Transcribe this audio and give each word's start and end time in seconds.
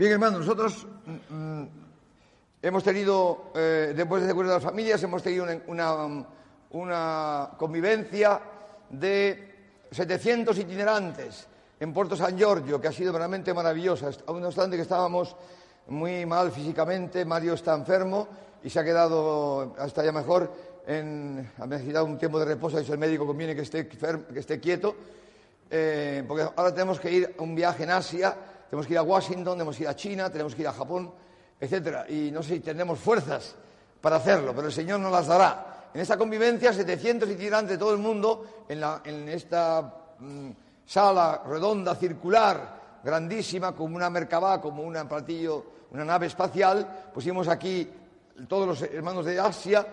Bien, 0.00 0.12
hermanos, 0.12 0.40
nosotros 0.40 0.86
mm, 1.04 1.34
mm, 1.34 1.68
hemos 2.62 2.82
tenido, 2.82 3.52
eh, 3.54 3.92
después 3.94 4.24
de 4.24 4.30
acuerdo 4.30 4.52
de 4.52 4.56
las 4.56 4.64
familias, 4.64 5.02
hemos 5.02 5.22
tenido 5.22 5.46
una, 5.66 7.50
convivencia 7.58 8.40
de 8.88 9.76
700 9.90 10.58
itinerantes 10.58 11.46
en 11.78 11.92
Puerto 11.92 12.16
San 12.16 12.34
Giorgio, 12.38 12.80
que 12.80 12.88
ha 12.88 12.92
sido 12.92 13.12
realmente 13.12 13.52
maravillosa. 13.52 14.08
No 14.26 14.48
obstante 14.48 14.76
que 14.76 14.84
estábamos 14.84 15.36
muy 15.88 16.24
mal 16.24 16.50
físicamente, 16.50 17.26
Mario 17.26 17.52
está 17.52 17.74
enfermo 17.74 18.26
y 18.64 18.70
se 18.70 18.80
ha 18.80 18.84
quedado 18.84 19.74
hasta 19.78 20.02
ya 20.02 20.12
mejor, 20.12 20.50
en, 20.86 21.52
ha 21.58 21.66
necesitado 21.66 22.06
un 22.06 22.16
tiempo 22.16 22.38
de 22.38 22.46
reposo, 22.46 22.78
ha 22.78 22.80
dicho 22.80 22.94
el 22.94 22.98
médico 22.98 23.26
conviene 23.26 23.54
que 23.54 23.60
esté, 23.60 23.86
que 23.86 24.38
esté 24.38 24.58
quieto, 24.60 24.96
eh, 25.70 26.24
porque 26.26 26.44
ahora 26.56 26.72
tenemos 26.72 26.98
que 26.98 27.12
ir 27.12 27.34
a 27.38 27.42
un 27.42 27.54
viaje 27.54 27.82
en 27.82 27.90
Asia, 27.90 28.34
tenemos 28.70 28.86
que 28.86 28.92
ir 28.92 28.98
a 28.98 29.02
Washington, 29.02 29.54
tenemos 29.54 29.76
que 29.76 29.82
ir 29.82 29.88
a 29.88 29.96
China, 29.96 30.30
tenemos 30.30 30.54
que 30.54 30.62
ir 30.62 30.68
a 30.68 30.72
Japón, 30.72 31.12
etcétera, 31.58 32.06
y 32.08 32.30
no 32.30 32.40
sé 32.40 32.54
si 32.54 32.60
tendremos 32.60 33.00
fuerzas 33.00 33.56
para 34.00 34.16
hacerlo, 34.16 34.54
pero 34.54 34.68
el 34.68 34.72
Señor 34.72 35.00
nos 35.00 35.10
las 35.10 35.26
dará. 35.26 35.88
En 35.92 36.00
esta 36.00 36.16
convivencia, 36.16 36.72
700 36.72 37.28
itinerantes 37.30 37.72
de 37.72 37.78
todo 37.78 37.92
el 37.92 37.98
mundo, 37.98 38.64
en, 38.68 39.28
esta 39.28 40.14
mm, 40.20 40.50
sala 40.86 41.42
redonda, 41.44 41.96
circular, 41.96 43.00
grandísima, 43.02 43.72
como 43.72 43.96
una 43.96 44.08
Merkabah, 44.08 44.60
como 44.60 44.84
un 44.84 44.94
platillo, 45.08 45.64
una 45.90 46.04
nave 46.04 46.28
espacial, 46.28 47.10
pusimos 47.12 47.48
aquí 47.48 47.90
todos 48.46 48.68
los 48.68 48.82
hermanos 48.82 49.26
de 49.26 49.40
Asia, 49.40 49.84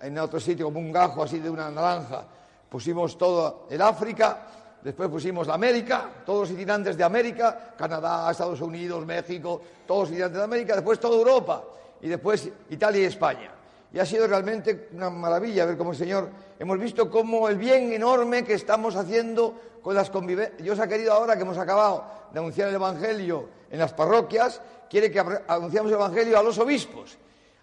en 0.00 0.16
otro 0.18 0.38
sitio 0.38 0.66
como 0.66 0.78
un 0.78 0.92
gajo 0.92 1.24
así 1.24 1.40
de 1.40 1.50
una 1.50 1.68
naranja, 1.68 2.24
pusimos 2.68 3.18
todo 3.18 3.66
el 3.68 3.82
África, 3.82 4.46
después 4.82 5.08
pusimos 5.08 5.46
la 5.46 5.54
América, 5.54 6.08
todos 6.24 6.48
los 6.48 6.50
itinerantes 6.50 6.96
de 6.96 7.04
América, 7.04 7.74
Canadá, 7.76 8.30
Estados 8.30 8.60
Unidos, 8.60 9.04
México, 9.04 9.60
todos 9.86 10.02
los 10.02 10.08
itinerantes 10.10 10.38
de 10.38 10.44
América, 10.44 10.74
después 10.74 10.98
toda 10.98 11.16
Europa 11.16 11.64
y 12.00 12.08
después 12.08 12.48
Italia 12.70 13.02
y 13.02 13.04
España. 13.04 13.50
Y 13.92 13.98
ha 13.98 14.06
sido 14.06 14.26
realmente 14.26 14.88
una 14.92 15.10
maravilla 15.10 15.66
ver 15.66 15.76
cómo 15.76 15.90
el 15.90 15.96
Señor, 15.96 16.30
hemos 16.58 16.78
visto 16.78 17.10
cómo 17.10 17.48
el 17.48 17.56
bien 17.56 17.92
enorme 17.92 18.44
que 18.44 18.54
estamos 18.54 18.94
haciendo 18.94 19.54
con 19.82 19.94
las 19.94 20.10
convivencias. 20.10 20.62
Dios 20.62 20.78
ha 20.78 20.86
querido 20.86 21.12
ahora 21.12 21.36
que 21.36 21.42
hemos 21.42 21.58
acabado 21.58 22.04
de 22.32 22.38
anunciar 22.38 22.68
el 22.68 22.76
Evangelio 22.76 23.48
en 23.70 23.78
las 23.78 23.92
parroquias, 23.92 24.60
quiere 24.88 25.10
que 25.10 25.20
anunciamos 25.48 25.90
el 25.90 25.96
Evangelio 25.96 26.38
a 26.38 26.42
los 26.42 26.58
obispos. 26.58 27.18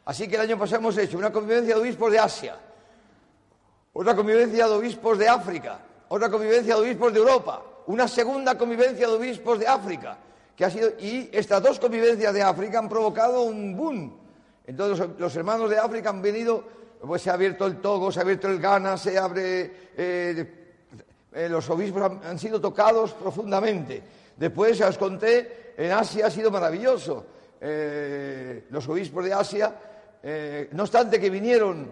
Así 0.05 0.27
que 0.27 0.35
el 0.35 0.41
año 0.41 0.57
pasado 0.57 0.79
hemos 0.79 0.97
hecho 0.97 1.17
una 1.17 1.31
convivencia 1.31 1.75
de 1.75 1.81
obispos 1.81 2.11
de 2.11 2.19
Asia, 2.19 2.55
otra 3.93 4.15
convivencia 4.15 4.67
de 4.67 4.73
obispos 4.73 5.17
de 5.17 5.27
África, 5.27 5.79
otra 6.09 6.29
convivencia 6.29 6.75
de 6.75 6.81
obispos 6.81 7.13
de 7.13 7.19
Europa, 7.19 7.63
una 7.87 8.07
segunda 8.07 8.57
convivencia 8.57 9.07
de 9.07 9.13
obispos 9.13 9.59
de 9.59 9.67
África, 9.67 10.17
que 10.55 10.65
ha 10.65 10.69
sido 10.69 10.89
y 10.99 11.29
estas 11.31 11.61
dos 11.61 11.79
convivencias 11.79 12.33
de 12.33 12.41
África 12.41 12.79
han 12.79 12.89
provocado 12.89 13.43
un 13.43 13.75
boom. 13.75 14.17
Entonces 14.65 15.07
los, 15.17 15.35
hermanos 15.35 15.69
de 15.69 15.77
África 15.77 16.09
han 16.09 16.21
venido, 16.21 16.63
pues 16.99 17.21
se 17.21 17.29
ha 17.29 17.33
abierto 17.33 17.65
el 17.65 17.77
Togo, 17.77 18.11
se 18.11 18.19
ha 18.19 18.23
abierto 18.23 18.47
el 18.47 18.59
Ghana, 18.59 18.97
se 18.97 19.17
abre, 19.17 19.71
eh, 19.95 20.75
eh, 21.31 21.49
los 21.49 21.69
obispos 21.69 22.11
han, 22.23 22.39
sido 22.39 22.59
tocados 22.59 23.13
profundamente. 23.13 24.01
Después, 24.35 24.77
ya 24.77 24.89
os 24.89 24.97
conté, 24.97 25.73
en 25.77 25.91
Asia 25.91 26.27
ha 26.27 26.31
sido 26.31 26.51
maravilloso. 26.51 27.25
Eh, 27.61 28.65
los 28.69 28.87
obispos 28.89 29.23
de 29.23 29.33
Asia 29.33 29.73
no 30.71 30.83
obstante 30.83 31.21
que 31.21 31.29
vinieron, 31.29 31.89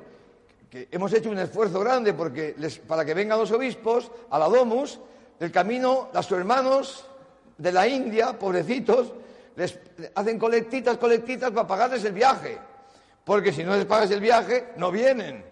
hemos 0.71 1.13
hecho 1.13 1.29
un 1.29 1.39
esfuerzo 1.39 1.79
grande 1.79 2.13
porque 2.13 2.55
para 2.87 3.05
que 3.05 3.13
vengan 3.13 3.39
los 3.39 3.51
obispos 3.51 4.11
a 4.29 4.39
la 4.39 4.47
Domus, 4.47 4.99
el 5.39 5.51
camino, 5.51 6.09
los 6.13 6.31
hermanos 6.31 7.05
de 7.57 7.71
la 7.71 7.87
India, 7.87 8.37
pobrecitos, 8.37 9.13
les 9.55 9.79
hacen 10.15 10.37
colectitas, 10.37 10.97
colectitas 10.97 11.51
para 11.51 11.67
pagarles 11.67 12.03
el 12.03 12.13
viaje. 12.13 12.57
Porque 13.23 13.51
si 13.51 13.63
no 13.63 13.75
les 13.75 13.85
pagas 13.85 14.11
el 14.11 14.19
viaje, 14.19 14.73
no 14.77 14.91
vienen. 14.91 15.43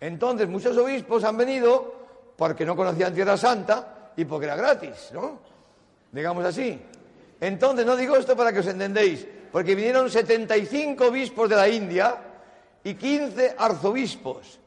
Entonces, 0.00 0.48
muchos 0.48 0.76
obispos 0.76 1.22
han 1.24 1.36
venido 1.36 1.94
porque 2.36 2.64
no 2.64 2.74
conocían 2.74 3.14
Tierra 3.14 3.36
Santa 3.36 4.12
y 4.16 4.24
porque 4.24 4.46
era 4.46 4.56
gratis, 4.56 5.10
¿no? 5.12 5.38
Digamos 6.10 6.44
así. 6.44 6.80
Entonces, 7.40 7.86
no 7.86 7.96
digo 7.96 8.16
esto 8.16 8.36
para 8.36 8.52
que 8.52 8.60
os 8.60 8.66
entendéis 8.66 9.26
porque 9.52 9.74
vinieron 9.74 10.10
75 10.10 11.06
obispos 11.06 11.48
de 11.48 11.56
la 11.56 11.68
India 11.68 12.16
y 12.84 12.94
15 12.94 13.54
arzobispos 13.58 14.58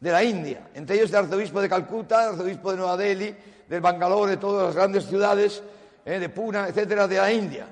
de 0.00 0.12
la 0.12 0.22
India, 0.22 0.68
entre 0.74 0.96
ellos 0.96 1.10
el 1.10 1.16
arzobispo 1.16 1.60
de 1.60 1.68
Calcuta, 1.68 2.22
el 2.24 2.28
arzobispo 2.34 2.70
de 2.70 2.76
Nueva 2.76 2.96
Delhi, 2.96 3.34
del 3.68 3.80
Bangalore, 3.80 4.32
de 4.32 4.36
todas 4.36 4.66
las 4.66 4.74
grandes 4.74 5.06
ciudades, 5.06 5.62
eh, 6.04 6.18
de 6.18 6.28
Puna, 6.28 6.68
etcétera, 6.68 7.08
de 7.08 7.16
la 7.16 7.32
India. 7.32 7.66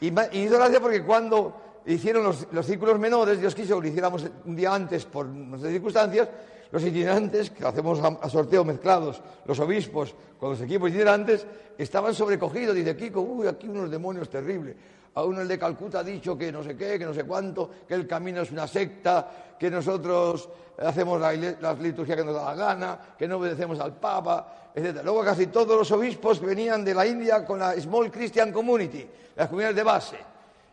Y, 0.00 0.08
hizo 0.38 0.56
gracia 0.56 0.80
porque 0.80 1.02
cuando 1.02 1.80
hicieron 1.86 2.22
los, 2.24 2.66
círculos 2.66 2.98
menores, 2.98 3.40
Dios 3.40 3.54
quiso 3.54 3.76
que 3.76 3.82
lo 3.82 3.88
hiciéramos 3.88 4.24
un 4.44 4.54
día 4.54 4.74
antes 4.74 5.04
por 5.04 5.26
nuestras 5.26 5.72
circunstancias, 5.72 6.28
los 6.70 6.82
itinerantes, 6.84 7.50
que 7.50 7.64
hacemos 7.64 8.00
a, 8.00 8.28
sorteo 8.28 8.64
mezclados, 8.64 9.22
los 9.44 9.58
obispos 9.60 10.14
con 10.38 10.50
los 10.50 10.60
equipos 10.60 10.90
itinerantes, 10.90 11.46
estaban 11.78 12.14
sobrecogidos. 12.14 12.74
Dice 12.74 12.96
Kiko, 12.96 13.20
uy, 13.20 13.46
aquí 13.46 13.68
unos 13.68 13.90
demonios 13.90 14.28
terribles 14.28 14.76
a 15.14 15.22
uno 15.22 15.42
el 15.42 15.48
de 15.48 15.58
Calcuta 15.58 16.00
ha 16.00 16.04
dicho 16.04 16.36
que 16.36 16.50
no 16.50 16.62
sé 16.62 16.76
qué, 16.76 16.98
que 16.98 17.04
no 17.04 17.14
sé 17.14 17.24
cuánto, 17.24 17.70
que 17.86 17.94
el 17.94 18.06
camino 18.06 18.42
es 18.42 18.50
una 18.50 18.66
secta, 18.66 19.54
que 19.58 19.70
nosotros 19.70 20.48
hacemos 20.78 21.20
la, 21.20 21.32
liturgia 21.74 22.16
que 22.16 22.24
nos 22.24 22.34
da 22.34 22.44
la 22.46 22.54
gana, 22.54 22.98
que 23.16 23.28
no 23.28 23.36
obedecemos 23.36 23.78
al 23.78 23.94
Papa, 23.94 24.70
etc. 24.74 25.00
Luego 25.04 25.22
casi 25.22 25.46
todos 25.46 25.78
los 25.78 25.90
obispos 25.92 26.40
venían 26.40 26.84
de 26.84 26.94
la 26.94 27.06
India 27.06 27.44
con 27.44 27.60
la 27.60 27.80
Small 27.80 28.10
Christian 28.10 28.52
Community, 28.52 29.06
las 29.36 29.48
comunidades 29.48 29.76
de 29.76 29.82
base, 29.82 30.16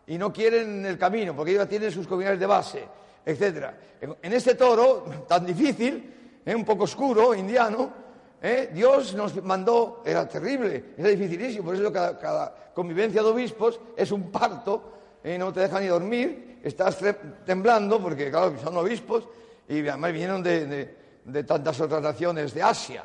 y 0.07 0.17
no 0.17 0.33
quieren 0.33 0.85
el 0.85 0.97
camino, 0.97 1.35
porque 1.35 1.51
ellos 1.51 1.69
tienen 1.69 1.91
sus 1.91 2.07
comunidades 2.07 2.39
de 2.39 2.45
base, 2.45 2.83
etc. 3.23 3.67
En 4.21 4.33
este 4.33 4.55
toro 4.55 5.05
tan 5.27 5.45
difícil, 5.45 6.41
¿eh? 6.43 6.55
un 6.55 6.65
poco 6.65 6.85
oscuro, 6.85 7.35
indiano, 7.35 8.01
¿Eh? 8.43 8.71
Dios 8.73 9.13
nos 9.13 9.41
mandó, 9.43 10.01
era 10.03 10.27
terrible, 10.27 10.95
era 10.97 11.09
dificilísimo, 11.09 11.65
por 11.65 11.75
eso 11.75 11.93
cada, 11.93 12.55
convivencia 12.73 13.21
de 13.21 13.29
obispos 13.29 13.79
es 13.95 14.11
un 14.11 14.31
parto, 14.31 14.93
¿eh? 15.23 15.37
no 15.37 15.53
te 15.53 15.59
dejan 15.59 15.83
ni 15.83 15.87
dormir, 15.87 16.59
estás 16.63 16.97
temblando, 17.45 18.01
porque 18.01 18.31
claro, 18.31 18.55
son 18.57 18.75
obispos, 18.77 19.27
y 19.69 19.87
además 19.87 20.11
vinieron 20.11 20.41
de, 20.41 20.95
tantas 21.45 21.79
otras 21.81 22.01
naciones 22.01 22.51
de 22.55 22.63
Asia, 22.63 23.03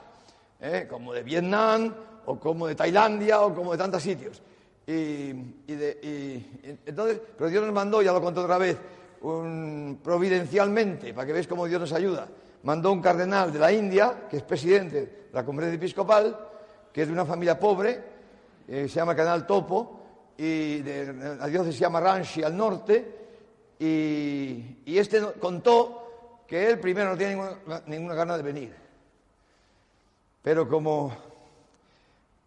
¿eh? 0.58 0.86
como 0.88 1.12
de 1.12 1.22
Vietnam, 1.22 1.94
o 2.24 2.40
como 2.40 2.66
de 2.66 2.74
Tailandia, 2.74 3.42
o 3.42 3.54
como 3.54 3.72
de 3.72 3.78
tantos 3.78 4.02
sitios. 4.02 4.40
Y, 4.86 5.32
entonces, 6.86 7.20
pero 7.36 7.50
Dios 7.50 7.62
nos 7.62 7.74
mandó, 7.74 8.00
ya 8.00 8.12
lo 8.12 8.22
conté 8.22 8.40
otra 8.40 8.56
vez, 8.56 8.78
providencialmente, 10.02 11.12
para 11.12 11.26
que 11.26 11.32
veáis 11.32 11.46
cómo 11.46 11.66
Dios 11.66 11.80
nos 11.80 11.92
ayuda 11.92 12.26
mandó 12.66 12.90
un 12.90 13.00
cardenal 13.00 13.52
de 13.52 13.60
la 13.60 13.70
India, 13.70 14.26
que 14.28 14.38
es 14.38 14.42
presidente 14.42 15.00
de 15.00 15.28
la 15.32 15.44
conferencia 15.44 15.76
episcopal, 15.76 16.36
que 16.92 17.02
es 17.02 17.06
de 17.06 17.12
una 17.12 17.24
familia 17.24 17.56
pobre, 17.60 18.02
eh, 18.66 18.88
se 18.88 18.96
llama 18.96 19.14
Canal 19.14 19.46
Topo, 19.46 20.00
y 20.36 20.80
de, 20.80 21.12
la 21.38 21.46
diócesis 21.46 21.76
se 21.76 21.82
llama 21.82 22.00
Ranchi 22.00 22.42
al 22.42 22.56
norte, 22.56 23.14
y, 23.78 24.98
este 24.98 25.22
contó 25.38 26.42
que 26.44 26.70
él 26.70 26.80
primero 26.80 27.10
no 27.10 27.16
tiene 27.16 27.40
ninguna, 27.86 28.14
gana 28.16 28.36
de 28.36 28.42
venir. 28.42 28.74
Pero 30.42 30.68
como, 30.68 31.16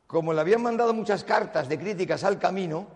como 0.06 0.34
le 0.34 0.42
habían 0.42 0.62
mandado 0.62 0.94
muchas 0.94 1.24
cartas 1.24 1.70
de 1.70 1.80
críticas 1.80 2.26
al 2.26 2.38
camino, 2.38 2.88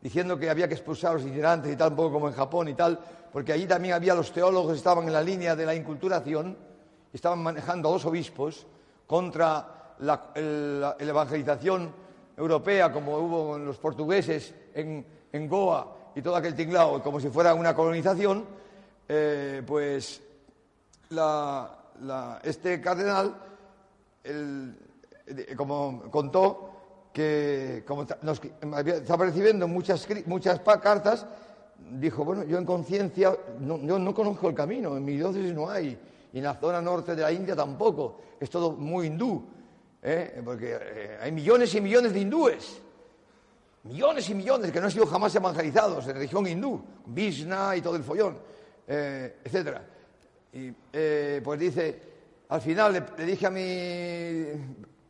diciendo 0.00 0.36
que 0.36 0.50
había 0.50 0.66
que 0.66 0.74
expulsar 0.74 1.12
a 1.12 1.14
los 1.14 1.22
itinerantes 1.22 1.72
y 1.72 1.76
tal, 1.76 1.90
un 1.90 1.96
poco 1.96 2.14
como 2.14 2.26
en 2.26 2.34
Japón 2.34 2.66
y 2.66 2.74
tal, 2.74 2.98
porque 3.32 3.52
allí 3.52 3.66
también 3.66 3.94
había 3.94 4.16
los 4.16 4.32
teólogos 4.32 4.72
que 4.72 4.78
estaban 4.78 5.06
en 5.06 5.12
la 5.12 5.22
línea 5.22 5.54
de 5.54 5.64
la 5.64 5.76
inculturación, 5.76 6.71
estaban 7.12 7.42
manejando 7.42 7.88
a 7.88 7.92
dos 7.92 8.04
obispos 8.06 8.66
contra 9.06 9.94
la, 9.98 10.96
evangelización 10.98 11.92
europea, 12.36 12.92
como 12.92 13.18
hubo 13.18 13.50
con 13.52 13.64
los 13.64 13.78
portugueses 13.78 14.54
en, 14.74 15.04
Goa 15.48 16.12
y 16.14 16.22
todo 16.22 16.36
aquel 16.36 16.54
tinglao, 16.54 17.02
como 17.02 17.20
si 17.20 17.28
fuera 17.28 17.54
una 17.54 17.74
colonización, 17.74 18.44
eh, 19.08 19.62
pues 19.66 20.22
este 22.42 22.80
cardenal, 22.80 23.34
como 25.56 26.02
contó, 26.10 26.70
que 27.12 27.84
como 27.86 28.02
estaba 28.02 29.26
recibiendo 29.26 29.68
muchas, 29.68 30.06
muchas 30.26 30.60
cartas, 30.60 31.26
dijo, 31.78 32.24
bueno, 32.24 32.44
yo 32.44 32.58
en 32.58 32.64
conciencia, 32.64 33.36
no, 33.60 33.78
yo 33.78 33.98
no 33.98 34.14
conozco 34.14 34.48
el 34.48 34.54
camino, 34.54 34.96
en 34.96 35.04
mi 35.04 35.16
diócesis 35.16 35.52
no 35.52 35.68
hay 35.68 35.98
y 36.32 36.38
en 36.38 36.44
la 36.44 36.54
zona 36.54 36.80
norte 36.80 37.14
de 37.14 37.22
la 37.22 37.30
India 37.30 37.54
tampoco. 37.54 38.20
Es 38.40 38.48
todo 38.48 38.72
muy 38.72 39.06
hindú, 39.06 39.44
¿eh? 40.02 40.40
porque 40.44 40.78
eh, 40.80 41.18
hay 41.20 41.32
millones 41.32 41.74
y 41.74 41.80
millones 41.80 42.12
de 42.12 42.20
hindúes. 42.20 42.80
Millones 43.84 44.28
y 44.30 44.34
millones 44.34 44.70
que 44.70 44.80
no 44.80 44.86
han 44.86 44.92
sido 44.92 45.06
jamás 45.06 45.34
evangelizados 45.34 46.04
en 46.04 46.08
la 46.08 46.14
religión 46.14 46.46
hindú, 46.46 46.82
Vishna 47.06 47.76
y 47.76 47.80
todo 47.80 47.96
el 47.96 48.04
follón, 48.04 48.38
eh, 48.86 49.38
etc. 49.44 49.78
Y 50.52 50.70
pues 51.40 51.58
dice, 51.58 52.00
al 52.48 52.60
final 52.60 52.92
le, 53.16 53.24
dije 53.24 53.46
a 53.46 53.50
mi 53.50 54.44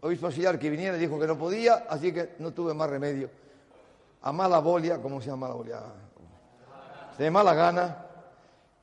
obispo 0.01 0.27
auxiliar 0.27 0.59
que 0.59 0.71
viniera, 0.71 0.97
dijo 0.97 1.19
que 1.19 1.27
no 1.27 1.37
podía, 1.37 1.87
así 1.89 2.13
que 2.13 2.35
no 2.39 2.53
tuve 2.53 2.73
más 2.73 2.89
remedio. 2.89 3.29
a 4.23 4.33
mala 4.33 4.61
bolia, 4.61 4.99
¿cómo 5.03 5.21
se 5.21 5.29
llama 5.29 5.49
mala 5.49 5.55
bolia? 5.55 5.83
De 7.19 7.31
mala 7.31 7.55
gana, 7.55 8.07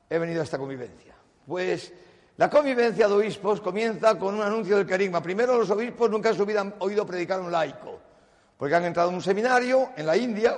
he 0.09 0.19
venido 0.19 0.41
a 0.41 0.43
esta 0.43 0.57
convivencia. 0.57 1.15
Pues 1.47 1.91
la 2.39 2.49
convivencia 2.49 3.05
de 3.09 3.13
obispos 3.13 3.59
comienza 3.59 4.17
con 4.17 4.33
un 4.33 4.41
anuncio 4.41 4.77
del 4.77 4.87
carisma. 4.87 5.21
Primero, 5.21 5.57
los 5.57 5.69
obispos 5.71 6.09
nunca 6.09 6.29
en 6.29 6.35
su 6.35 6.45
vida 6.45 6.61
han 6.61 6.73
oído 6.79 7.05
predicar 7.05 7.41
un 7.41 7.51
laico, 7.51 7.99
porque 8.57 8.75
han 8.75 8.85
entrado 8.85 9.09
en 9.09 9.15
un 9.15 9.21
seminario 9.21 9.89
en 9.97 10.05
la 10.05 10.15
India, 10.15 10.57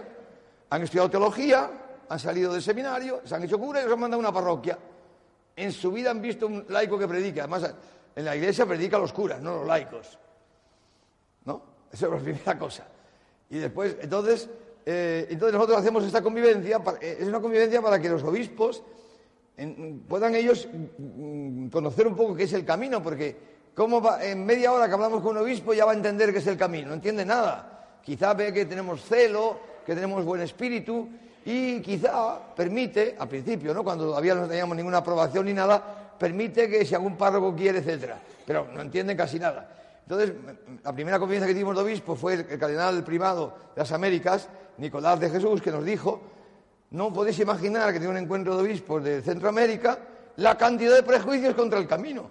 han 0.69 0.83
estudiado 0.83 1.09
teología, 1.09 1.71
han 2.07 2.19
salido 2.19 2.53
del 2.53 2.61
seminario, 2.61 3.21
se 3.25 3.33
han 3.33 3.41
hecho 3.45 3.57
cura 3.57 3.81
y 3.81 3.85
los 3.85 3.93
han 3.93 3.99
mandado 3.99 4.21
a 4.21 4.29
una 4.29 4.31
parroquia. 4.31 4.77
En 5.55 5.71
su 5.71 5.91
vida 5.91 6.11
han 6.11 6.21
visto 6.21 6.45
un 6.45 6.63
laico 6.69 6.99
que 6.99 7.07
predique. 7.07 7.41
Además, 7.41 7.73
en 8.15 8.25
la 8.25 8.35
iglesia 8.35 8.67
predica 8.67 8.99
los 8.99 9.11
curas, 9.11 9.41
no 9.41 9.55
los 9.55 9.65
laicos. 9.65 10.19
¿No? 11.45 11.63
Esa 11.91 12.05
es 12.05 12.11
la 12.11 12.19
primera 12.19 12.59
cosa. 12.59 12.85
Y 13.49 13.57
después, 13.57 13.97
entonces, 14.01 14.47
eh, 14.85 15.25
entonces 15.31 15.53
nosotros 15.55 15.79
hacemos 15.79 16.03
esta 16.03 16.21
convivencia, 16.21 16.79
eh, 17.01 17.17
es 17.21 17.27
una 17.27 17.41
convivencia 17.41 17.81
para 17.81 17.99
que 17.99 18.07
los 18.07 18.21
obispos 18.21 18.83
puedan 20.07 20.35
ellos 20.35 20.67
mm, 20.97 21.67
conocer 21.67 22.07
un 22.07 22.15
poco 22.15 22.35
qué 22.35 22.43
es 22.43 22.53
el 22.53 22.65
camino, 22.65 23.01
porque 23.01 23.37
en 24.21 24.45
media 24.45 24.71
hora 24.71 24.87
que 24.87 24.93
hablamos 24.93 25.21
con 25.21 25.37
un 25.37 25.43
obispo 25.43 25.73
ya 25.73 25.85
va 25.85 25.91
a 25.91 25.95
entender 25.95 26.31
qué 26.31 26.39
es 26.39 26.47
el 26.47 26.57
camino, 26.57 26.89
no 26.89 26.95
entiende 26.95 27.25
nada. 27.25 27.99
Quizá 28.03 28.33
ve 28.33 28.51
que 28.51 28.65
tenemos 28.65 29.03
celo, 29.03 29.59
que 29.85 29.93
tenemos 29.93 30.25
buen 30.25 30.41
espíritu 30.41 31.07
y 31.45 31.81
quizá 31.81 32.53
permite, 32.55 33.15
al 33.17 33.27
principio, 33.27 33.73
¿no? 33.73 33.83
cuando 33.83 34.05
todavía 34.05 34.35
no 34.35 34.47
teníamos 34.47 34.75
ninguna 34.75 34.97
aprobación 34.97 35.45
ni 35.45 35.53
nada, 35.53 36.15
permite 36.17 36.69
que 36.69 36.85
si 36.85 36.93
algún 36.93 37.17
párroco 37.17 37.55
quiere, 37.55 37.79
etcétera, 37.79 38.19
pero 38.45 38.67
no 38.73 38.81
entienden 38.81 39.17
casi 39.17 39.39
nada. 39.39 39.69
Entonces, 40.03 40.33
la 40.83 40.93
primera 40.93 41.19
confianza 41.19 41.47
que 41.47 41.53
tuvimos 41.53 41.75
de 41.75 41.81
obispo 41.81 42.15
fue 42.15 42.33
el, 42.33 42.45
cardenal 42.59 43.03
primado 43.03 43.55
de 43.75 43.81
las 43.81 43.91
Américas, 43.91 44.49
Nicolás 44.77 45.19
de 45.19 45.29
Jesús, 45.29 45.61
que 45.61 45.71
nos 45.71 45.85
dijo, 45.85 46.21
no 46.91 47.11
podéis 47.11 47.39
imaginar 47.39 47.93
que 47.93 47.99
tiene 47.99 48.11
un 48.11 48.17
encuentro 48.17 48.55
de 48.55 48.63
obispos 48.63 49.03
de 49.03 49.21
Centroamérica 49.21 49.97
la 50.37 50.57
cantidad 50.57 50.95
de 50.95 51.03
prejuicios 51.03 51.55
contra 51.55 51.79
el 51.79 51.87
camino, 51.87 52.29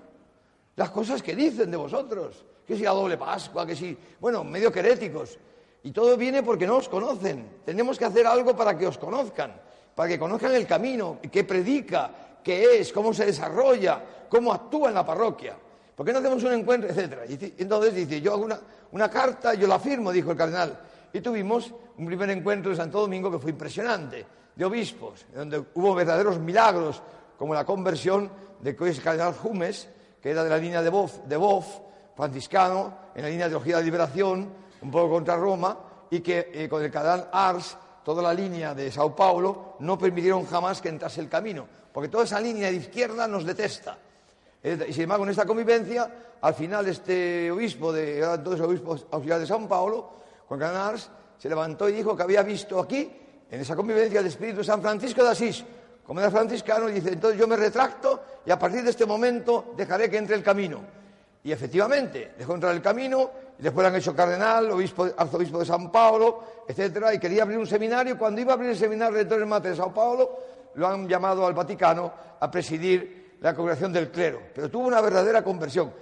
las 0.77 0.91
cosas 0.91 1.23
que 1.23 1.35
dicen 1.35 1.71
de 1.71 1.77
vosotros, 1.77 2.45
que 2.67 2.77
si 2.77 2.83
la 2.83 2.91
doble 2.91 3.17
Pascua, 3.17 3.67
que 3.67 3.75
si, 3.75 3.97
bueno, 4.21 4.45
medio 4.45 4.71
queréticos. 4.71 5.39
Y 5.83 5.93
todo 5.93 6.17
viene 6.17 6.43
porque 6.43 6.67
no 6.67 6.77
os 6.77 6.89
conocen. 6.89 7.61
Tenemos 7.65 7.99
que 7.99 8.05
hacer 8.05 8.27
algo 8.27 8.55
para 8.55 8.77
que 8.77 8.87
os 8.87 8.99
conozcan, 8.99 9.55
para 9.95 10.09
que 10.09 10.19
conozcan 10.19 10.55
el 10.55 10.67
camino, 10.67 11.19
qué 11.33 11.45
predica, 11.45 12.11
qué 12.45 12.79
es, 12.79 12.93
cómo 12.93 13.15
se 13.15 13.27
desarrolla, 13.27 14.03
cómo 14.29 14.53
actúa 14.53 14.89
en 14.89 14.95
la 14.95 15.07
parroquia. 15.07 15.57
¿Por 15.97 16.05
qué 16.05 16.13
no 16.13 16.19
hacemos 16.19 16.43
un 16.45 16.53
encuentro, 16.53 16.91
etcétera? 16.91 17.25
Y 17.27 17.55
entonces 17.59 17.95
dice, 17.95 18.21
yo 18.21 18.35
hago 18.35 18.45
una, 18.45 18.61
una 18.93 19.11
carta, 19.11 19.55
yo 19.55 19.67
la 19.67 19.79
firmo, 19.79 20.13
dijo 20.13 20.31
el 20.31 20.37
cardenal. 20.37 20.79
Y 21.13 21.21
tuvimos 21.21 21.73
un 21.97 22.07
primer 22.07 22.29
encuentro 22.31 22.71
en 22.71 22.77
Santo 22.77 23.01
Domingo 23.01 23.31
que 23.31 23.39
fue 23.39 23.51
impresionante, 23.51 24.25
de 24.55 24.65
obispos, 24.65 25.27
donde 25.35 25.65
hubo 25.75 25.95
verdaderos 25.95 26.39
milagros, 26.39 27.03
como 27.39 27.55
la 27.55 27.65
conversión 27.65 28.31
de 28.61 28.77
que 28.77 28.95
cardenal 28.97 29.35
Jumes, 29.35 29.89
que 30.21 30.31
era 30.31 30.45
de 30.45 30.51
la 30.51 30.59
línea 30.59 30.83
de 30.83 30.91
Boff, 30.91 31.19
de 31.27 31.37
Boff, 31.37 31.67
franciscano, 32.17 32.93
en 33.15 33.23
la 33.23 33.29
línea 33.29 33.47
de 33.47 33.51
teología 33.51 33.79
de 33.79 33.85
liberación, 33.85 34.49
un 34.83 34.91
poco 34.91 35.11
contra 35.11 35.37
Roma, 35.37 35.79
y 36.11 36.21
que 36.21 36.51
eh, 36.53 36.69
con 36.69 36.83
el 36.83 36.91
cardenal 36.91 37.29
Ars, 37.33 37.77
toda 38.05 38.23
la 38.23 38.35
línea 38.35 38.75
de 38.75 38.91
Sao 38.93 39.15
Paulo, 39.15 39.77
no 39.81 39.99
permitieron 39.99 40.45
jamás 40.47 40.81
que 40.81 40.89
entrase 40.89 41.21
el 41.21 41.29
camino, 41.29 41.67
porque 41.93 42.09
toda 42.09 42.25
esa 42.25 42.41
línea 42.41 42.69
de 42.69 42.77
izquierda 42.77 43.27
nos 43.27 43.45
detesta. 43.45 43.97
Y 44.63 44.93
sin 44.93 45.05
embargo, 45.05 45.25
en 45.25 45.31
esta 45.31 45.47
convivencia, 45.47 46.11
al 46.43 46.55
final 46.55 46.87
este 46.87 47.51
obispo, 47.51 47.93
de, 47.93 48.21
entonces 48.21 48.61
obispo 48.61 48.97
auxiliar 49.11 49.41
de 49.41 49.47
San 49.47 49.67
Paulo, 49.67 50.11
Juan 50.49 50.61
Canars, 50.61 51.11
se 51.39 51.49
levantó 51.49 51.89
y 51.89 51.93
dijo 51.93 52.15
que 52.15 52.23
había 52.23 52.43
visto 52.43 52.79
aquí, 52.79 53.11
en 53.51 53.61
esa 53.61 53.75
convivencia, 53.75 54.21
el 54.21 54.27
espíritu 54.27 54.59
de 54.59 54.65
San 54.65 54.81
Francisco 54.81 55.23
de 55.23 55.31
Asís. 55.31 55.65
Como 56.05 56.21
era 56.21 56.31
franciscano, 56.31 56.89
y 56.89 56.95
dice, 56.95 57.11
entonces 57.13 57.39
yo 57.39 57.47
me 57.47 57.57
retracto 57.57 58.23
y 58.45 58.51
a 58.51 58.59
partir 58.59 58.83
de 58.83 58.91
este 58.91 59.07
momento 59.07 59.75
dejaré 59.77 60.11
que 60.11 60.19
entre 60.19 60.37
el 60.37 60.43
camino. 60.43 60.81
Y 61.43 61.53
efectivamente, 61.53 62.33
dejó 62.37 62.55
entrar 62.55 62.75
el 62.75 62.83
camino, 62.83 63.31
y 63.59 63.63
después 63.63 63.83
lo 63.83 63.89
han 63.89 63.97
hecho 63.97 64.15
cardenal, 64.15 64.71
obispo, 64.71 65.09
arzobispo 65.17 65.61
de 65.61 65.67
San 65.67 65.91
Paulo, 65.91 66.65
etcétera, 66.67 67.15
y 67.15 67.19
quería 67.19 67.43
abrir 67.43 67.59
un 67.59 67.67
seminario. 67.67 68.19
Cuando 68.19 68.41
iba 68.41 68.53
a 68.53 68.55
abrir 68.55 68.71
el 68.71 68.77
seminario 68.77 69.17
de 69.17 69.25
Torres 69.25 69.47
Mate 69.47 69.71
de 69.71 69.77
Sao 69.77 69.93
Paulo, 69.93 70.39
lo 70.75 70.87
han 70.87 71.09
llamado 71.09 71.47
al 71.47 71.55
Vaticano 71.55 72.13
a 72.39 72.51
presidir 72.51 73.37
la 73.41 73.55
congregación 73.55 73.93
del 73.93 74.11
clero, 74.11 74.41
pero 74.55 74.71
tuvo 74.71 74.87
una 74.87 75.01
verdadera 75.01 75.43
conversión. 75.43 75.93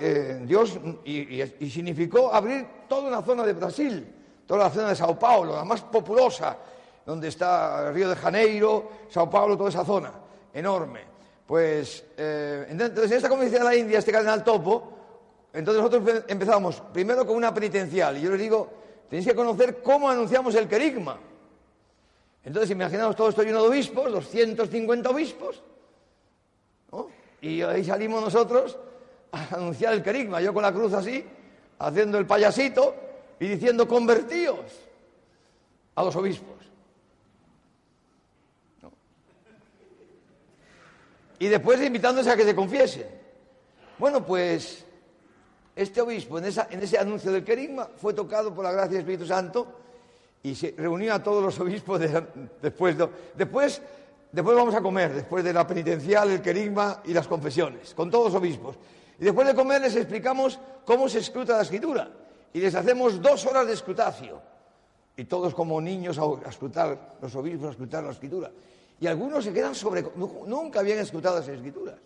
Eh, 0.00 0.42
Dios, 0.44 0.78
y, 1.04 1.44
significó 1.70 2.32
abrir 2.32 2.66
toda 2.88 3.08
una 3.08 3.22
zona 3.22 3.44
de 3.44 3.52
Brasil, 3.52 4.06
toda 4.48 4.64
la 4.64 4.70
zona 4.70 4.88
de 4.88 4.96
Sao 4.96 5.18
Paulo, 5.18 5.54
la 5.54 5.64
más 5.64 5.82
populosa, 5.82 6.56
donde 7.04 7.28
está 7.28 7.92
Río 7.92 8.08
de 8.08 8.16
Janeiro, 8.16 8.88
Sao 9.10 9.28
Paulo, 9.28 9.58
toda 9.58 9.68
esa 9.68 9.84
zona, 9.84 10.10
enorme. 10.54 11.02
Pues, 11.46 12.02
eh, 12.16 12.66
entonces, 12.70 13.10
en 13.10 13.16
esta 13.18 13.28
convención 13.28 13.62
de 13.62 13.68
la 13.68 13.76
India, 13.76 13.98
este 13.98 14.10
cardenal 14.10 14.42
Topo, 14.42 14.90
entonces 15.52 15.82
nosotros 15.82 16.24
empezamos 16.28 16.80
primero 16.94 17.26
con 17.26 17.36
una 17.36 17.52
penitencial, 17.52 18.16
y 18.16 18.22
yo 18.22 18.30
les 18.30 18.40
digo, 18.40 18.70
tenéis 19.10 19.28
que 19.28 19.34
conocer 19.34 19.82
cómo 19.82 20.08
anunciamos 20.08 20.54
el 20.54 20.66
querigma. 20.66 21.18
Entonces, 22.42 22.70
imaginamos 22.70 23.16
todo 23.16 23.28
esto 23.28 23.42
lleno 23.42 23.60
de 23.62 23.68
obispos, 23.68 24.10
250 24.10 25.10
obispos, 25.10 25.62
y 27.42 27.60
ahí 27.60 27.84
salimos 27.84 28.22
nosotros 28.22 28.78
a 29.30 29.56
anunciar 29.56 29.92
el 29.92 30.02
querigma, 30.02 30.40
yo 30.40 30.54
con 30.54 30.62
la 30.62 30.72
cruz 30.72 30.94
así, 30.94 31.22
haciendo 31.78 32.16
el 32.16 32.26
payasito 32.26 33.07
y 33.40 33.48
diciendo 33.48 33.86
convertíos 33.86 34.60
a 35.94 36.02
los 36.02 36.14
obispos. 36.16 36.56
Y 41.40 41.46
después 41.46 41.80
invitándose 41.80 42.30
a 42.30 42.36
que 42.36 42.44
se 42.44 42.54
confiesen. 42.54 43.06
Bueno, 43.98 44.24
pues 44.26 44.84
este 45.76 46.00
obispo 46.00 46.38
en, 46.38 46.44
ese 46.46 46.98
anuncio 46.98 47.30
del 47.30 47.44
querigma 47.44 47.88
fue 47.96 48.12
tocado 48.12 48.52
por 48.52 48.64
la 48.64 48.72
gracia 48.72 48.92
del 48.92 49.00
Espíritu 49.00 49.26
Santo 49.26 49.66
y 50.42 50.54
se 50.54 50.74
reunió 50.76 51.14
a 51.14 51.22
todos 51.22 51.42
los 51.42 51.60
obispos 51.60 52.00
después. 52.60 52.96
después 53.36 53.80
Después 54.30 54.56
vamos 54.56 54.74
a 54.74 54.82
comer, 54.82 55.14
después 55.14 55.42
de 55.42 55.54
la 55.54 55.66
penitencial, 55.66 56.30
el 56.30 56.42
querigma 56.42 57.00
y 57.06 57.14
las 57.14 57.26
confesiones, 57.26 57.94
con 57.94 58.10
todos 58.10 58.26
los 58.26 58.40
obispos. 58.40 58.76
Y 59.18 59.24
después 59.24 59.46
de 59.46 59.54
comer 59.54 59.80
les 59.80 59.96
explicamos 59.96 60.58
cómo 60.84 61.08
se 61.08 61.20
escruta 61.20 61.56
la 61.56 61.62
escritura. 61.62 62.10
Y 62.52 62.60
les 62.60 62.74
hacemos 62.74 63.20
dos 63.20 63.46
horas 63.46 63.66
de 63.66 63.74
escrutacio. 63.74 64.40
Y 65.16 65.24
todos 65.24 65.54
como 65.54 65.80
niños 65.80 66.18
a 66.18 66.48
escrutar, 66.48 67.16
los 67.20 67.34
obispos 67.34 67.68
a 67.68 67.70
escrutar 67.72 68.04
la 68.04 68.12
escritura. 68.12 68.50
Y 69.00 69.06
algunos 69.06 69.44
se 69.44 69.52
quedan 69.52 69.74
sobre... 69.74 70.04
Nunca 70.46 70.80
habían 70.80 70.98
escrutado 70.98 71.38
esas 71.38 71.54
escrituras, 71.54 71.96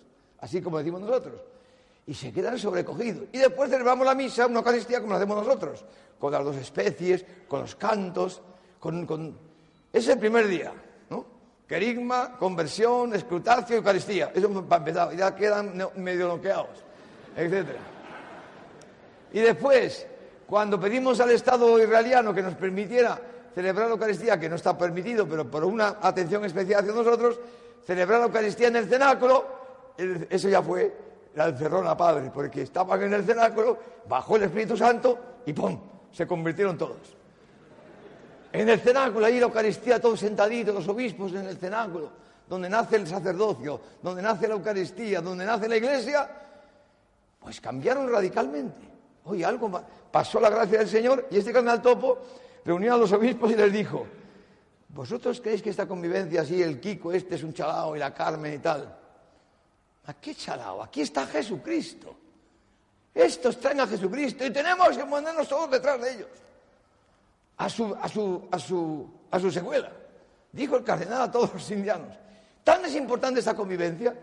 así 0.40 0.60
como 0.60 0.78
decimos 0.78 1.00
nosotros. 1.00 1.40
Y 2.06 2.14
se 2.14 2.32
quedan 2.32 2.58
sobrecogidos. 2.58 3.28
Y 3.32 3.38
después 3.38 3.70
celebramos 3.70 4.06
la 4.06 4.14
misa, 4.14 4.46
una 4.46 4.58
Eucaristía 4.58 5.00
como 5.00 5.12
lo 5.12 5.16
hacemos 5.16 5.46
nosotros, 5.46 5.84
con 6.18 6.32
las 6.32 6.44
dos 6.44 6.56
especies, 6.56 7.24
con 7.48 7.60
los 7.60 7.74
cantos, 7.76 8.40
con... 8.80 9.06
con... 9.06 9.36
Es 9.92 10.08
el 10.08 10.18
primer 10.18 10.48
día. 10.48 10.72
Querigma, 11.72 12.36
conversión, 12.36 13.14
escrutacio, 13.14 13.76
Eucaristía. 13.76 14.30
Eso 14.34 14.50
para 14.66 14.80
empezar. 14.80 15.16
Ya 15.16 15.34
quedan 15.34 15.74
medio 15.96 16.26
bloqueados, 16.26 16.84
etc. 17.34 17.66
Y 19.32 19.40
después, 19.40 20.06
cuando 20.52 20.78
pedimos 20.78 21.18
al 21.18 21.30
Estado 21.30 21.82
israeliano 21.82 22.34
que 22.34 22.42
nos 22.42 22.54
permitiera 22.56 23.18
celebrar 23.54 23.86
la 23.86 23.94
Eucaristía, 23.94 24.38
que 24.38 24.50
no 24.50 24.56
está 24.56 24.76
permitido, 24.76 25.26
pero 25.26 25.50
por 25.50 25.64
una 25.64 25.96
atención 26.02 26.44
especial 26.44 26.80
hacia 26.80 26.92
nosotros, 26.92 27.40
celebrar 27.86 28.20
la 28.20 28.26
Eucaristía 28.26 28.68
en 28.68 28.76
el 28.76 28.86
cenáculo, 28.86 29.46
eso 30.28 30.50
ya 30.50 30.60
fue 30.60 30.94
la 31.36 31.48
encerrona 31.48 31.96
padre, 31.96 32.30
porque 32.34 32.60
estaban 32.60 33.02
en 33.02 33.14
el 33.14 33.24
cenáculo, 33.24 33.78
bajó 34.06 34.36
el 34.36 34.42
Espíritu 34.42 34.76
Santo 34.76 35.18
y 35.46 35.54
¡pum! 35.54 35.80
se 36.12 36.26
convirtieron 36.26 36.76
todos. 36.76 37.16
En 38.52 38.68
el 38.68 38.78
cenáculo, 38.78 39.24
ahí 39.24 39.40
la 39.40 39.46
Eucaristía, 39.46 40.02
todos 40.02 40.20
sentaditos, 40.20 40.74
los 40.74 40.86
obispos 40.86 41.32
en 41.32 41.46
el 41.46 41.56
cenáculo, 41.56 42.10
donde 42.46 42.68
nace 42.68 42.96
el 42.96 43.06
sacerdocio, 43.06 43.80
donde 44.02 44.20
nace 44.20 44.46
la 44.48 44.52
Eucaristía, 44.52 45.22
donde 45.22 45.46
nace 45.46 45.66
la 45.66 45.78
iglesia, 45.78 46.28
pues 47.40 47.58
cambiaron 47.58 48.12
radicalmente. 48.12 48.92
Oye, 49.24 49.44
algo 49.44 49.70
pasó 50.10 50.40
la 50.40 50.50
gracia 50.50 50.78
del 50.78 50.88
Señor 50.88 51.28
y 51.30 51.38
este 51.38 51.52
carnal 51.52 51.80
topo 51.80 52.18
reunió 52.64 52.94
a 52.94 52.96
los 52.98 53.12
obispos 53.12 53.52
y 53.52 53.56
les 53.56 53.72
dijo, 53.72 54.06
¿vosotros 54.88 55.40
creéis 55.40 55.62
que 55.62 55.70
esta 55.70 55.86
convivencia 55.86 56.42
así, 56.42 56.60
el 56.62 56.80
Kiko 56.80 57.12
este 57.12 57.36
es 57.36 57.42
un 57.42 57.52
chalao 57.52 57.94
y 57.94 57.98
la 57.98 58.12
Carmen 58.12 58.54
y 58.54 58.58
tal? 58.58 58.98
¿A 60.06 60.14
qué 60.14 60.34
chalao? 60.34 60.82
Aquí 60.82 61.02
está 61.02 61.26
Jesucristo. 61.26 62.16
Estos 63.14 63.60
traen 63.60 63.80
a 63.80 63.86
Jesucristo 63.86 64.44
y 64.44 64.50
tenemos 64.50 64.96
que 64.96 65.04
ponernos 65.04 65.46
todos 65.48 65.70
detrás 65.70 66.00
de 66.00 66.14
ellos 66.14 66.28
a 67.58 67.68
su, 67.68 67.94
a 67.94 68.08
su, 68.08 68.48
a 68.50 68.58
su, 68.58 69.10
a 69.30 69.38
su 69.38 69.50
secuela. 69.50 69.92
Dijo 70.50 70.76
el 70.76 70.84
cardenal 70.84 71.22
a 71.22 71.30
todos 71.30 71.52
los 71.52 71.70
indianos. 71.70 72.16
Tan 72.64 72.84
es 72.84 72.94
importante 72.94 73.40
esta 73.40 73.54
convivencia 73.54 74.14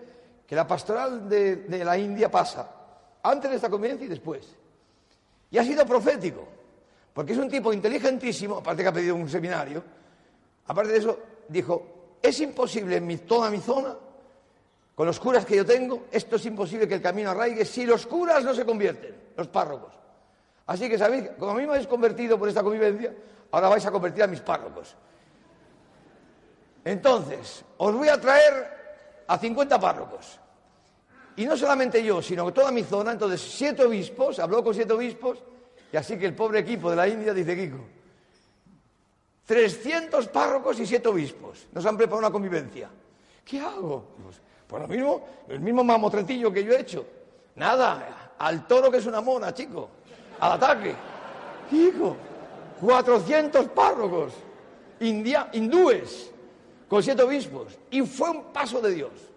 que 0.46 0.56
la 0.56 0.68
pastoral 0.68 1.30
de, 1.30 1.58
de 1.58 1.86
la 1.86 1.98
India 1.98 2.30
pasa 2.30 2.70
antes 3.24 3.50
de 3.50 3.56
esta 3.56 3.70
convivencia 3.70 4.06
y 4.06 4.10
después. 4.10 4.59
Y 5.52 5.58
ha 5.58 5.64
sido 5.64 5.86
profético, 5.86 6.48
porque 7.14 7.34
es 7.34 7.40
un 7.40 7.50
tipo 7.50 7.74
inteligentísimo, 7.74 8.58
aparte 8.58 8.84
que 8.84 8.90
ha 8.90 8.94
pedido 8.94 9.16
un 9.16 9.30
seminario, 9.30 9.84
aparte 10.68 10.92
de 10.92 10.98
eso, 11.00 11.20
dijo, 11.48 12.18
es 12.22 12.40
imposible 12.40 12.98
en 12.98 13.20
toda 13.20 13.50
mi 13.50 13.60
zona, 13.60 13.96
con 14.96 15.08
los 15.08 15.20
curas 15.20 15.46
que 15.46 15.56
yo 15.56 15.66
tengo, 15.66 16.08
esto 16.12 16.36
es 16.36 16.46
imposible 16.46 16.88
que 16.88 16.96
el 16.96 17.02
camino 17.02 17.32
arraigue 17.32 17.66
si 17.66 17.86
los 17.86 18.06
curas 18.06 18.44
no 18.44 18.54
se 18.54 18.66
convierten, 18.66 19.16
los 19.38 19.48
párrocos. 19.48 19.94
Así 20.68 20.90
que 20.90 20.98
sabéis, 20.98 21.30
como 21.40 21.52
a 21.52 21.56
mí 21.56 21.64
me 21.64 21.72
habéis 21.72 21.88
convertido 21.88 22.38
por 22.38 22.48
esta 22.48 22.62
convivencia, 22.62 23.14
ahora 23.52 23.70
vais 23.70 23.86
a 23.86 23.92
convertir 23.92 24.24
a 24.24 24.28
mis 24.28 24.42
párrocos. 24.42 24.96
Entonces, 26.84 27.64
os 27.78 27.96
voy 27.96 28.08
a 28.08 28.20
traer 28.20 29.24
a 29.28 29.38
50 29.38 29.80
párrocos. 29.80 30.40
Y 31.40 31.46
no 31.46 31.56
solamente 31.56 32.04
yo, 32.04 32.22
sino 32.22 32.52
toda 32.52 32.70
mi 32.70 32.84
zona, 32.84 33.14
entonces 33.14 33.40
siete 33.40 33.86
obispos, 33.86 34.40
habló 34.40 34.62
con 34.62 34.76
siete 34.76 34.92
obispos, 34.92 35.42
y 35.90 35.96
así 35.96 36.20
que 36.20 36.26
el 36.26 36.36
pobre 36.36 36.60
equipo 36.60 36.90
de 36.90 36.98
la 36.98 37.08
India 37.08 37.34
dice, 37.34 37.56
Kiko, 37.56 37.78
300 39.46 40.28
párrocos 40.28 40.78
y 40.82 40.86
siete 40.86 41.08
obispos 41.08 41.66
nos 41.72 41.86
han 41.86 41.96
preparado 41.96 42.28
una 42.28 42.30
convivencia. 42.30 42.90
¿Qué 43.46 43.58
hago? 43.58 44.08
Pues, 44.22 44.42
pues, 44.68 44.82
lo 44.82 44.88
mismo, 44.90 45.28
el 45.48 45.62
mismo 45.62 45.82
mamotretillo 45.82 46.52
que 46.52 46.62
yo 46.62 46.74
he 46.74 46.82
hecho. 46.82 47.06
Nada, 47.56 48.34
al 48.38 48.68
toro 48.68 48.92
que 48.92 48.98
es 48.98 49.06
una 49.06 49.22
mona, 49.22 49.54
chico, 49.54 49.90
al 50.42 50.52
ataque. 50.52 50.94
Hijo, 51.72 52.18
400 52.82 53.70
párrocos, 53.70 54.34
india, 55.00 55.50
hindúes, 55.54 56.32
con 56.90 57.02
siete 57.02 57.24
obispos. 57.24 57.80
Y 57.92 58.02
fue 58.02 58.30
un 58.30 58.52
paso 58.52 58.82
de 58.82 58.92
Dios. 58.92 59.29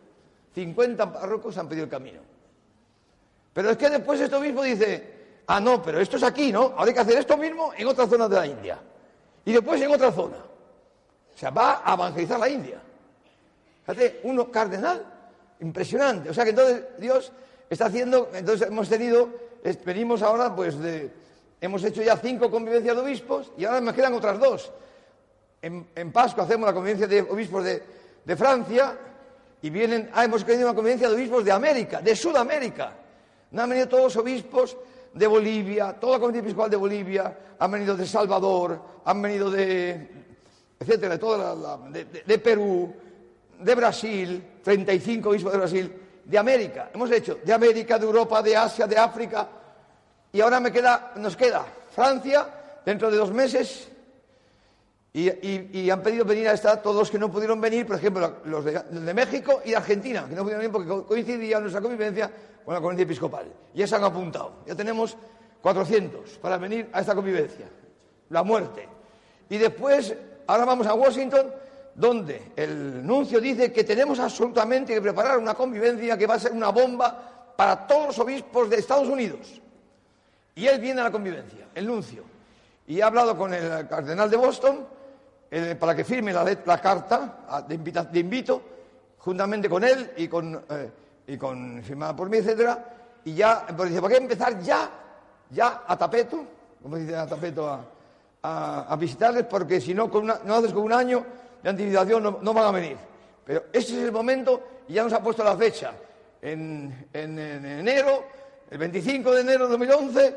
50 0.55 1.13
párrocos 1.13 1.57
han 1.59 1.69
pedido 1.69 1.85
el 1.85 1.91
camino. 1.91 2.21
Pero 3.53 3.71
es 3.71 3.77
que 3.77 3.91
después 3.91 4.21
este 4.21 4.37
obispo 4.37 4.63
dice, 4.63 5.43
ah, 5.47 5.61
no, 5.61 5.83
pero 5.83 6.01
esto 6.01 6.17
es 6.17 6.23
aquí, 6.23 6.53
¿no? 6.53 6.73
Ahora 6.77 6.87
hay 6.87 6.95
que 6.95 7.01
hacer 7.01 7.19
esto 7.19 7.37
mismo 7.37 7.73
en 7.77 7.87
otra 7.87 8.07
zona 8.07 8.29
de 8.29 8.37
la 8.37 8.47
India. 8.47 8.79
Y 9.45 9.53
después 9.53 9.81
en 9.81 9.93
otra 9.93 10.13
zona. 10.13 10.37
O 11.35 11.39
sea, 11.39 11.51
va 11.51 11.83
a 11.85 11.95
evangelizar 11.95 12.39
la 12.39 12.49
India. 12.49 12.81
Fíjate, 13.83 14.21
uno 14.25 14.51
cardenal, 14.51 15.05
impresionante. 15.61 16.31
O 16.31 16.35
sea 16.35 16.45
que 16.45 16.51
entonces 16.51 16.85
Dios 16.99 17.33
está 17.69 17.87
haciendo, 17.87 18.31
entonces 18.35 18.69
hemos 18.69 18.89
tenido, 18.89 19.29
venimos 19.85 20.23
ahora 20.23 20.55
pues 20.55 20.79
de, 20.79 21.11
hemos 21.61 21.83
hecho 21.85 22.03
ya 22.03 22.17
cinco 22.17 22.51
convivencias 22.51 22.95
de 22.95 23.03
obispos 23.03 23.53
y 23.57 23.65
ahora 23.65 23.81
me 23.81 23.93
quedan 23.93 24.15
otras 24.15 24.39
dos 24.39 24.73
en, 25.63 26.13
Pascua 26.13 26.45
hacemos 26.45 26.67
la 26.67 26.75
convivencia 26.75 27.07
de 27.07 27.23
obispos 27.23 27.65
de, 27.65 28.37
Francia 28.37 28.99
y 29.63 29.71
vienen, 29.71 30.11
ah, 30.13 30.25
hemos 30.25 30.45
tenido 30.45 30.67
una 30.69 30.75
convivencia 30.75 31.09
de 31.09 31.15
obispos 31.15 31.45
de 31.45 31.53
América, 31.53 32.03
de 32.03 32.17
Sudamérica. 32.17 32.93
No 33.53 33.63
han 33.63 33.71
venido 33.71 33.89
todos 33.89 34.05
los 34.05 34.17
obispos 34.17 34.77
de 35.15 35.27
Bolivia, 35.27 35.93
toda 35.93 36.15
la 36.15 36.19
convivencia 36.19 36.49
episcopal 36.49 36.71
de 36.71 36.77
Bolivia, 36.77 37.39
han 37.59 37.71
venido 37.71 37.97
de 37.97 38.07
Salvador, 38.07 38.81
han 39.05 39.23
venido 39.23 39.51
de, 39.51 40.09
etcétera, 40.81 41.15
de, 41.15 41.19
toda 41.19 41.79
de, 41.91 42.39
Perú, 42.39 42.93
de 43.61 43.75
Brasil, 43.77 44.43
35 44.65 45.29
obispos 45.31 45.53
de 45.53 45.59
Brasil, 45.59 45.93
de 46.25 46.39
América. 46.39 46.91
Hemos 46.93 47.11
hecho 47.13 47.39
de 47.45 47.53
América, 47.53 47.99
de 47.99 48.07
Europa, 48.07 48.43
de 48.43 48.57
Asia, 48.57 48.89
de 48.89 48.99
África. 48.99 49.49
Y 50.33 50.41
ahora 50.41 50.59
me 50.59 50.73
queda, 50.73 51.13
nos 51.17 51.37
queda 51.37 51.65
Francia, 51.95 52.49
dentro 52.85 53.11
de 53.13 53.17
dos 53.17 53.31
meses, 53.31 53.89
y, 55.15 55.91
han 55.91 56.03
pedido 56.03 56.25
venir 56.25 56.49
a 56.49 56.53
estar 56.53 56.81
todos 56.81 56.97
los 56.97 57.11
que 57.11 57.19
no 57.19 57.31
pudieron 57.31 57.61
venir, 57.61 57.87
por 57.87 57.97
ejemplo, 57.97 58.37
los 58.45 58.65
de, 58.65 59.15
México 59.15 59.61
y 59.65 59.71
de 59.71 59.77
Argentina, 59.77 60.25
que 60.27 60.35
no 60.35 60.43
pudieron 60.43 60.61
venir 60.61 60.73
porque 60.73 61.07
coincidía 61.07 61.61
nuestra 61.61 61.83
convivencia 61.83 62.31
con 62.65 62.73
la 62.73 62.81
convivencia 62.81 63.05
episcopal. 63.05 63.47
Ya 63.75 63.87
se 63.87 63.95
han 63.95 64.05
apuntado. 64.05 64.63
Ya 64.67 64.75
tenemos 64.75 65.17
400 65.61 66.39
para 66.39 66.57
venir 66.57 66.89
a 66.95 67.01
esta 67.01 67.15
convivencia. 67.15 67.67
La 68.31 68.43
muerte. 68.43 68.89
Y 69.51 69.59
después, 69.59 70.15
ahora 70.47 70.65
vamos 70.65 70.87
a 70.87 70.95
Washington, 70.95 71.53
donde 71.95 72.53
el 72.57 73.07
nuncio 73.07 73.39
dice 73.39 73.71
que 73.71 73.85
tenemos 73.85 74.19
absolutamente 74.19 74.95
que 74.95 75.03
preparar 75.03 75.37
una 75.37 75.53
convivencia 75.53 76.17
que 76.17 76.27
va 76.27 76.35
a 76.37 76.39
ser 76.39 76.53
una 76.53 76.71
bomba 76.71 77.55
para 77.55 77.87
todos 77.87 78.07
los 78.07 78.19
obispos 78.19 78.71
de 78.71 78.77
Estados 78.77 79.09
Unidos. 79.09 79.61
Y 80.55 80.67
él 80.67 80.81
viene 80.81 81.03
a 81.03 81.05
la 81.05 81.11
convivencia, 81.13 81.69
el 81.75 81.87
nuncio. 81.87 82.25
Y 82.87 83.03
ha 83.03 83.09
hablado 83.09 83.37
con 83.37 83.53
el 83.53 83.87
cardenal 83.89 84.31
de 84.31 84.37
Boston 84.39 85.02
para 85.79 85.95
que 85.95 86.03
firme 86.03 86.33
la, 86.33 86.81
carta 86.81 87.45
ah, 87.47 87.63
de, 87.63 87.77
de, 87.77 88.19
invito, 88.19 88.63
juntamente 89.19 89.69
con 89.69 89.85
él 89.85 90.13
y 90.17 90.27
con, 90.27 90.65
eh, 90.71 90.91
y 91.27 91.37
con 91.37 91.83
firmada 91.83 92.17
por 92.17 92.31
mí, 92.31 92.39
etcétera, 92.39 92.83
y 93.25 93.35
ya, 93.35 93.67
pues 93.77 93.91
dice, 93.91 94.01
¿por 94.01 94.11
qué 94.11 94.17
empezar 94.17 94.59
ya, 94.63 94.91
ya 95.51 95.83
a 95.87 95.97
tapeto, 95.99 96.43
como 96.83 96.97
dice 96.97 97.15
a 97.15 97.27
tapeto, 97.27 97.69
a, 98.43 98.97
visitarles? 98.99 99.45
Porque 99.45 99.79
si 99.79 99.93
no, 99.93 100.11
con 100.11 100.27
no 100.27 100.55
haces 100.55 100.73
con 100.73 100.85
un 100.85 100.93
año 100.93 101.25
de 101.63 101.69
anticipación, 101.69 102.39
no, 102.41 102.55
van 102.55 102.65
a 102.65 102.71
venir. 102.71 102.97
Pero 103.45 103.65
ese 103.73 103.99
es 103.99 104.05
el 104.05 104.13
momento 104.13 104.63
y 104.89 104.95
ya 104.95 105.05
nos 105.05 105.13
ha 105.13 105.23
puesto 105.23 105.45
la 105.45 105.57
fecha. 105.57 105.93
En, 106.41 107.09
en, 107.13 107.39
enero, 107.39 108.25
el 108.71 108.79
25 108.79 109.33
de 109.33 109.41
enero 109.43 109.65
de 109.67 109.71
2011, 109.73 110.37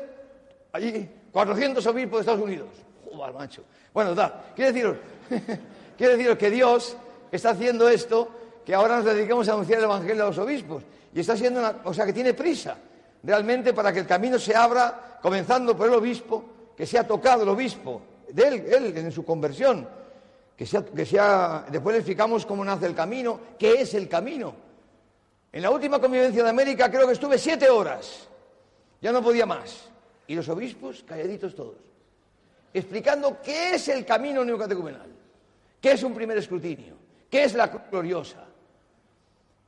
allí, 0.72 1.10
400 1.32 1.84
obispos 1.86 2.18
de 2.18 2.20
Estados 2.20 2.42
Unidos. 2.42 2.85
Bueno, 3.92 4.14
da, 4.14 4.52
quiero 4.54 4.72
deciros, 4.72 4.96
quiero 5.96 6.12
deciros 6.16 6.38
que 6.38 6.50
Dios 6.50 6.96
está 7.30 7.50
haciendo 7.50 7.88
esto, 7.88 8.28
que 8.64 8.74
ahora 8.74 8.96
nos 8.96 9.04
dediquemos 9.04 9.48
a 9.48 9.52
anunciar 9.52 9.78
el 9.78 9.84
Evangelio 9.84 10.24
a 10.24 10.26
los 10.26 10.38
obispos. 10.38 10.82
Y 11.14 11.20
está 11.20 11.32
haciendo 11.32 11.60
una, 11.60 11.76
o 11.84 11.94
sea, 11.94 12.04
que 12.04 12.12
tiene 12.12 12.34
prisa, 12.34 12.76
realmente, 13.22 13.72
para 13.72 13.92
que 13.92 14.00
el 14.00 14.06
camino 14.06 14.38
se 14.38 14.54
abra, 14.54 15.18
comenzando 15.22 15.76
por 15.76 15.88
el 15.88 15.94
obispo, 15.94 16.44
que 16.76 16.86
sea 16.86 17.06
tocado 17.06 17.42
el 17.42 17.48
obispo, 17.48 18.02
de 18.28 18.48
él, 18.48 18.64
él 18.68 18.96
en 18.98 19.12
su 19.12 19.24
conversión, 19.24 19.88
que 20.56 20.66
sea, 20.66 20.84
que 20.84 21.06
sea, 21.06 21.64
después 21.70 21.94
le 21.94 22.00
explicamos 22.00 22.44
cómo 22.44 22.64
nace 22.64 22.86
el 22.86 22.94
camino, 22.94 23.40
qué 23.58 23.80
es 23.80 23.94
el 23.94 24.08
camino. 24.08 24.54
En 25.52 25.62
la 25.62 25.70
última 25.70 25.98
convivencia 25.98 26.42
de 26.42 26.50
América 26.50 26.90
creo 26.90 27.06
que 27.06 27.14
estuve 27.14 27.38
siete 27.38 27.70
horas, 27.70 28.28
ya 29.00 29.12
no 29.12 29.22
podía 29.22 29.46
más. 29.46 29.88
Y 30.26 30.34
los 30.34 30.48
obispos 30.48 31.04
calladitos 31.06 31.54
todos 31.54 31.86
explicando 32.78 33.40
qué 33.40 33.74
es 33.74 33.88
el 33.88 34.04
camino 34.04 34.44
neocatecumenal, 34.44 35.08
qué 35.80 35.92
es 35.92 36.02
un 36.02 36.12
primer 36.12 36.36
escrutinio, 36.36 36.94
qué 37.30 37.44
es 37.44 37.54
la 37.54 37.70
cruz 37.70 37.84
gloriosa, 37.90 38.44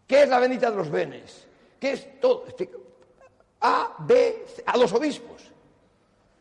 qué 0.06 0.24
es 0.24 0.28
la 0.28 0.38
bendita 0.38 0.70
de 0.70 0.76
los 0.76 0.90
benes, 0.90 1.46
qué 1.80 1.92
es 1.92 2.20
todo. 2.20 2.44
A, 3.60 3.96
B, 4.00 4.44
a 4.66 4.76
los 4.76 4.92
obispos. 4.92 5.42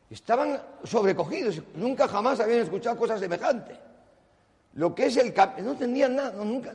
Estaban 0.09 0.61
sobrecogidos, 0.83 1.61
nunca 1.75 2.07
jamás 2.07 2.39
habían 2.41 2.59
escuchado 2.59 2.97
cosas 2.97 3.19
semejantes. 3.19 3.77
Lo 4.73 4.93
que 4.93 5.05
es 5.05 5.17
el 5.17 5.33
no 5.63 5.71
entendían 5.71 6.15
nada, 6.15 6.43
nunca, 6.43 6.73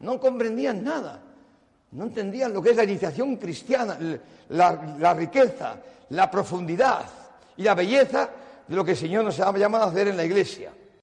no 0.00 0.18
comprendían 0.18 0.82
nada. 0.82 1.22
No 1.92 2.04
entendían 2.04 2.52
lo 2.52 2.62
que 2.62 2.70
es 2.70 2.76
la 2.76 2.84
iniciación 2.84 3.36
cristiana, 3.36 3.98
la 4.48 5.14
riqueza, 5.14 5.76
la 6.10 6.30
profundidad 6.30 7.04
y 7.56 7.64
la 7.64 7.74
belleza 7.74 8.30
de 8.70 8.76
lo 8.76 8.84
que 8.84 8.92
el 8.92 8.96
Señor 8.96 9.24
nos 9.24 9.40
ha 9.40 9.52
llamado 9.58 9.82
a 9.82 9.88
hacer 9.88 10.06
en 10.06 10.16
la 10.16 10.24
iglesia. 10.24 10.72